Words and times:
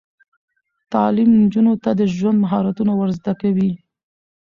تعلیم 0.93 1.29
نجونو 1.41 1.73
ته 1.83 1.89
د 1.99 2.01
ژوند 2.15 2.37
مهارتونه 2.43 2.91
ور 2.95 3.09
زده 3.17 3.33
کوي. 3.41 3.71